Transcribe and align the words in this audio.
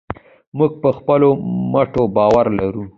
موږ 0.57 0.71
په 0.81 0.89
خپلو 0.97 1.29
مټو 1.71 2.03
باور 2.15 2.45
لرو. 2.59 2.83